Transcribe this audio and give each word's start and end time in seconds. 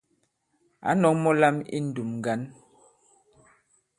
Ǎ 0.89 0.91
nɔ̄k 1.01 1.15
mɔ̄ 1.23 1.33
lām 1.41 1.57
I 1.75 1.77
ǹndùm 1.85 2.09
ŋgǎn. 2.19 2.41